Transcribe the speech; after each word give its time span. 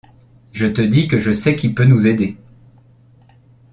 Je 0.51 0.65
te 0.65 0.81
dis 0.81 1.07
que 1.07 1.19
je 1.19 1.31
sais 1.31 1.55
qui 1.55 1.69
peut 1.75 1.83
nous 1.83 2.07
aider. 2.07 2.35